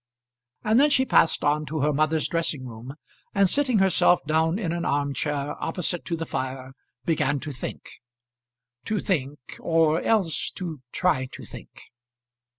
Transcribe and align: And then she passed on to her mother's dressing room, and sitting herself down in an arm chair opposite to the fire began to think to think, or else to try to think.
And 0.63 0.79
then 0.79 0.89
she 0.89 1.05
passed 1.05 1.43
on 1.43 1.67
to 1.67 1.81
her 1.81 1.93
mother's 1.93 2.27
dressing 2.27 2.65
room, 2.65 2.95
and 3.35 3.47
sitting 3.47 3.77
herself 3.77 4.19
down 4.25 4.57
in 4.57 4.71
an 4.71 4.83
arm 4.83 5.13
chair 5.13 5.53
opposite 5.63 6.05
to 6.05 6.15
the 6.17 6.25
fire 6.25 6.73
began 7.05 7.39
to 7.41 7.51
think 7.51 7.83
to 8.85 8.97
think, 8.97 9.37
or 9.59 10.01
else 10.01 10.49
to 10.55 10.81
try 10.91 11.27
to 11.33 11.45
think. 11.45 11.69